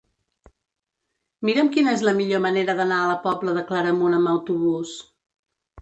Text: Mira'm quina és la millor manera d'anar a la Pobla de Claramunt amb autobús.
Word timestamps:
Mira'm 1.49 1.69
quina 1.77 1.93
és 1.99 2.03
la 2.09 2.15
millor 2.21 2.43
manera 2.47 2.77
d'anar 2.83 2.99
a 3.03 3.13
la 3.13 3.21
Pobla 3.29 3.57
de 3.61 3.67
Claramunt 3.71 4.21
amb 4.23 4.37
autobús. 4.37 5.01